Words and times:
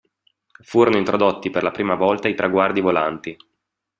Furono 0.63 0.97
introdotti 0.97 1.51
per 1.51 1.61
la 1.61 1.69
prima 1.69 1.93
volta 1.93 2.27
i 2.27 2.33
traguardi 2.33 2.81
volanti. 2.81 3.37